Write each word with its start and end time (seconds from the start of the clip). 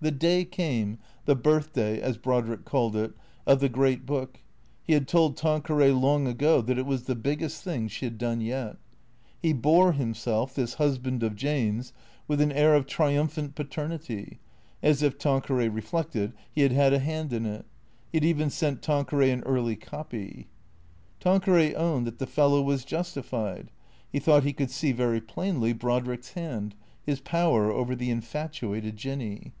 The 0.00 0.12
day 0.12 0.44
came, 0.44 1.00
the 1.24 1.34
Birthday, 1.34 2.00
as 2.00 2.18
Brodrick 2.18 2.64
called 2.64 2.94
it, 2.94 3.14
of 3.48 3.58
the 3.58 3.68
Great 3.68 4.06
Book. 4.06 4.38
He 4.84 4.92
had 4.92 5.08
told 5.08 5.36
Tanqueray 5.36 5.90
long 5.90 6.28
ago 6.28 6.60
that 6.62 6.78
it 6.78 6.86
was 6.86 7.02
the 7.06 7.16
biggest 7.16 7.64
thing 7.64 7.88
she 7.88 8.06
had 8.06 8.16
done 8.16 8.40
yet. 8.40 8.76
He 9.42 9.52
bore 9.52 9.90
himself, 9.94 10.54
this 10.54 10.74
husband 10.74 11.24
of 11.24 11.34
Jane's, 11.34 11.92
with 12.28 12.40
an 12.40 12.52
air 12.52 12.76
of 12.76 12.86
triumphant 12.86 13.56
paternity, 13.56 14.38
as 14.84 15.02
if 15.02 15.18
(Tanqueray 15.18 15.66
reflected) 15.68 16.32
he 16.52 16.60
had 16.60 16.70
had 16.70 16.92
a 16.92 17.00
hand 17.00 17.32
in 17.32 17.44
it. 17.44 17.66
He 18.12 18.18
had 18.18 18.24
even 18.24 18.50
sent 18.50 18.82
Tanque 18.82 19.10
ray 19.10 19.32
an 19.32 19.42
early 19.42 19.74
copy. 19.74 20.46
Tanqueray 21.18 21.74
owned 21.74 22.06
that 22.06 22.20
the 22.20 22.26
fellow 22.28 22.62
was 22.62 22.84
justi 22.84 23.20
fied. 23.22 23.72
He 24.12 24.20
thought 24.20 24.44
he 24.44 24.52
could 24.52 24.70
see 24.70 24.92
very 24.92 25.20
plainly 25.20 25.72
Brodrick's 25.72 26.34
hand, 26.34 26.76
his 27.02 27.18
power 27.18 27.72
over 27.72 27.96
the 27.96 28.12
infatuated 28.12 28.96
Jinny. 28.96 29.54